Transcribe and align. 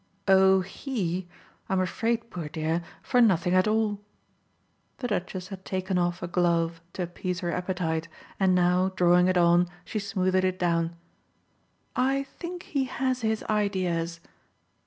"Oh, 0.27 0.61
HE, 0.61 1.27
I'm 1.69 1.79
afraid, 1.79 2.31
poor 2.31 2.49
dear 2.49 2.81
for 3.03 3.21
nothing 3.21 3.53
at 3.53 3.67
all!" 3.67 3.99
The 4.97 5.07
Duchess 5.09 5.49
had 5.49 5.63
taken 5.63 5.99
off 5.99 6.23
a 6.23 6.27
glove 6.27 6.81
to 6.93 7.03
appease 7.03 7.41
her 7.41 7.51
appetite, 7.51 8.07
and 8.39 8.55
now, 8.55 8.89
drawing 8.95 9.27
it 9.27 9.37
on, 9.37 9.67
she 9.85 9.99
smoothed 9.99 10.43
it 10.43 10.57
down. 10.57 10.95
"I 11.95 12.23
think 12.23 12.63
he 12.63 12.85
has 12.85 13.21
his 13.21 13.43
ideas." 13.43 14.21